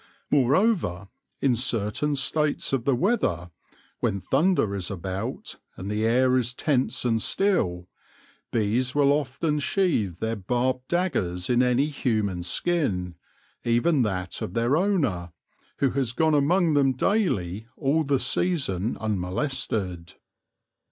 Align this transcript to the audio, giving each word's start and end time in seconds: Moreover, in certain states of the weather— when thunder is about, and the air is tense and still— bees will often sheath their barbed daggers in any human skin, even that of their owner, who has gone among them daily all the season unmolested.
Moreover, 0.31 1.09
in 1.41 1.55
certain 1.55 2.15
states 2.15 2.73
of 2.73 2.85
the 2.85 2.95
weather— 2.95 3.51
when 3.99 4.19
thunder 4.19 4.73
is 4.73 4.89
about, 4.89 5.57
and 5.77 5.91
the 5.91 6.05
air 6.05 6.35
is 6.37 6.55
tense 6.55 7.05
and 7.05 7.21
still— 7.21 7.87
bees 8.51 8.95
will 8.95 9.11
often 9.11 9.59
sheath 9.59 10.19
their 10.19 10.35
barbed 10.35 10.87
daggers 10.87 11.51
in 11.51 11.61
any 11.61 11.85
human 11.85 12.41
skin, 12.41 13.13
even 13.63 14.01
that 14.01 14.41
of 14.41 14.55
their 14.55 14.75
owner, 14.75 15.33
who 15.77 15.91
has 15.91 16.13
gone 16.13 16.33
among 16.33 16.73
them 16.73 16.93
daily 16.93 17.67
all 17.77 18.03
the 18.03 18.17
season 18.17 18.97
unmolested. 18.99 20.15